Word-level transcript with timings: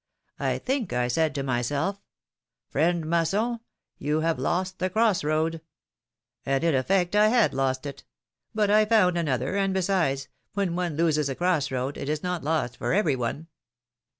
I 0.39 0.57
think 0.57 0.93
I 0.93 1.07
said 1.07 1.35
to 1.35 1.43
myself, 1.43 2.01
^Friend 2.73 3.03
Masson! 3.03 3.59
you 3.99 4.21
have 4.21 4.39
lost 4.39 4.79
the 4.79 4.89
cross 4.89 5.23
road.' 5.23 5.61
And, 6.43 6.63
in 6.63 6.73
effect, 6.73 7.15
I 7.15 7.27
had 7.27 7.53
lost 7.53 7.85
it! 7.85 8.03
But 8.55 8.71
I 8.71 8.85
found 8.85 9.15
another, 9.15 9.55
and 9.55 9.75
besides, 9.75 10.27
when 10.55 10.75
one 10.75 10.97
loses 10.97 11.29
a 11.29 11.35
cross 11.35 11.69
road, 11.69 11.97
it 11.97 12.09
is 12.09 12.23
not 12.23 12.43
lost 12.43 12.77
for 12.77 12.93
every 12.93 13.15
one." 13.15 13.45